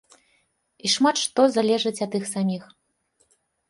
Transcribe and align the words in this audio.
І 0.85 0.91
шмат 0.95 1.15
што 1.25 1.41
залежыць 1.59 1.97
ад 2.09 2.21
іх 2.23 2.29
саміх. 2.35 2.63